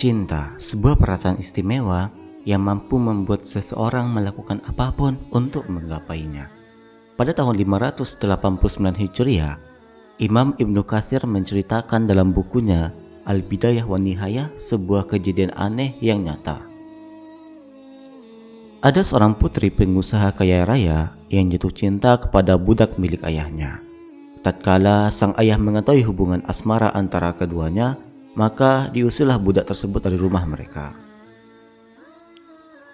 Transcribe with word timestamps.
Cinta, 0.00 0.56
sebuah 0.56 0.96
perasaan 0.96 1.36
istimewa 1.36 2.08
yang 2.48 2.64
mampu 2.64 2.96
membuat 2.96 3.44
seseorang 3.44 4.08
melakukan 4.08 4.64
apa 4.64 4.88
pun 4.96 5.20
untuk 5.28 5.68
menggapainya. 5.68 6.48
Pada 7.20 7.36
tahun 7.36 7.60
589 7.60 8.96
Hijriah, 8.96 9.60
Imam 10.16 10.56
Ibnu 10.56 10.88
Katsir 10.88 11.20
menceritakan 11.28 12.08
dalam 12.08 12.32
bukunya 12.32 12.96
Al-Bidayah 13.28 13.84
wa 13.84 14.00
Nihayah 14.00 14.48
sebuah 14.56 15.04
kejadian 15.04 15.52
aneh 15.52 15.92
yang 16.00 16.24
nyata. 16.24 16.64
Ada 18.80 19.04
seorang 19.04 19.36
putri 19.36 19.68
pengusaha 19.68 20.32
kaya 20.32 20.64
raya 20.64 21.12
yang 21.28 21.52
jatuh 21.52 21.76
cinta 21.76 22.16
kepada 22.16 22.56
budak 22.56 22.96
milik 22.96 23.20
ayahnya. 23.20 23.84
Tatkala 24.40 25.12
sang 25.12 25.36
ayah 25.36 25.60
mengetahui 25.60 26.08
hubungan 26.08 26.40
asmara 26.48 26.88
antara 26.96 27.36
keduanya, 27.36 28.00
maka 28.34 28.90
diusirlah 28.92 29.38
budak 29.38 29.66
tersebut 29.66 29.98
dari 30.02 30.18
rumah 30.18 30.46
mereka. 30.46 30.94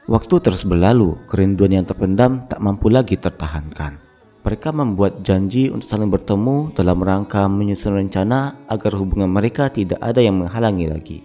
Waktu 0.07 0.39
terus 0.39 0.63
berlalu, 0.63 1.19
kerinduan 1.27 1.75
yang 1.75 1.87
terpendam 1.87 2.47
tak 2.47 2.63
mampu 2.63 2.87
lagi 2.87 3.19
tertahankan. 3.19 3.99
Mereka 4.47 4.71
membuat 4.71 5.27
janji 5.27 5.67
untuk 5.67 5.91
saling 5.91 6.07
bertemu 6.07 6.71
dalam 6.79 7.03
rangka 7.03 7.43
menyusun 7.51 7.99
rencana 7.99 8.55
agar 8.71 8.95
hubungan 8.95 9.27
mereka 9.27 9.67
tidak 9.67 9.99
ada 9.99 10.23
yang 10.23 10.39
menghalangi 10.39 10.87
lagi. 10.87 11.19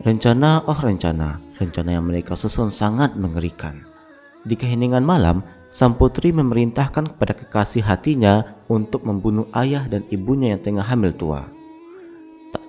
Rencana, 0.00 0.64
oh 0.64 0.80
rencana, 0.80 1.44
rencana 1.60 2.00
yang 2.00 2.08
mereka 2.08 2.32
susun 2.32 2.72
sangat 2.72 3.12
mengerikan. 3.20 3.84
Di 4.48 4.56
keheningan 4.56 5.04
malam, 5.04 5.44
sang 5.68 6.00
putri 6.00 6.32
memerintahkan 6.32 7.12
kepada 7.12 7.36
kekasih 7.36 7.84
hatinya 7.84 8.56
untuk 8.72 9.04
membunuh 9.04 9.52
ayah 9.52 9.84
dan 9.84 10.08
ibunya 10.08 10.56
yang 10.56 10.64
tengah 10.64 10.88
hamil 10.88 11.12
tua. 11.12 11.44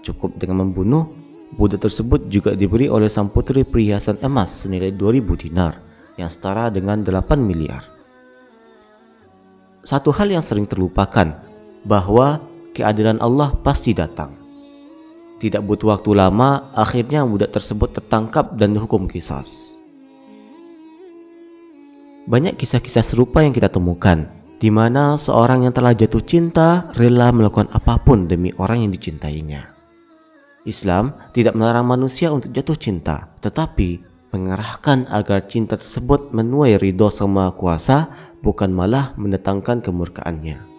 Cukup 0.05 0.37
dengan 0.37 0.61
membunuh, 0.61 1.09
budak 1.57 1.81
tersebut 1.81 2.29
juga 2.29 2.53
diberi 2.53 2.85
oleh 2.85 3.09
sang 3.09 3.25
putri 3.25 3.65
perhiasan 3.65 4.21
emas 4.21 4.53
senilai 4.53 4.93
2000 4.93 5.41
dinar 5.49 5.81
yang 6.13 6.29
setara 6.29 6.69
dengan 6.69 7.01
8 7.01 7.25
miliar. 7.41 7.81
Satu 9.81 10.13
hal 10.13 10.29
yang 10.29 10.45
sering 10.45 10.69
terlupakan 10.69 11.41
bahwa 11.81 12.37
keadilan 12.77 13.17
Allah 13.17 13.57
pasti 13.65 13.97
datang. 13.97 14.37
Tidak 15.41 15.65
butuh 15.65 15.97
waktu 15.97 16.13
lama, 16.13 16.69
akhirnya 16.77 17.25
budak 17.25 17.53
tersebut 17.53 17.97
tertangkap 17.97 18.53
dan 18.61 18.77
dihukum 18.77 19.09
kisas. 19.09 19.73
Banyak 22.25 22.57
kisah-kisah 22.57 23.05
serupa 23.05 23.41
yang 23.45 23.53
kita 23.53 23.69
temukan, 23.69 24.25
di 24.57 24.69
mana 24.73 25.17
seorang 25.17 25.65
yang 25.65 25.73
telah 25.73 25.93
jatuh 25.93 26.23
cinta 26.25 26.89
rela 26.97 27.29
melakukan 27.29 27.69
apa 27.69 28.01
pun 28.01 28.25
demi 28.25 28.49
orang 28.57 28.85
yang 28.85 28.91
dicintainya. 28.93 29.74
Islam 30.65 31.13
tidak 31.31 31.53
melarang 31.53 31.85
manusia 31.85 32.33
untuk 32.33 32.49
jatuh 32.49 32.75
cinta, 32.75 33.29
tetapi 33.39 34.01
mengarahkan 34.33 35.05
agar 35.07 35.45
cinta 35.45 35.77
tersebut 35.77 36.33
menuai 36.33 36.81
ridho 36.81 37.07
sama 37.13 37.53
kuasa, 37.53 38.09
bukan 38.41 38.73
malah 38.73 39.13
mendatangkan 39.15 39.79
kemurkaannya. 39.85 40.75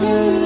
Thank 0.00 0.39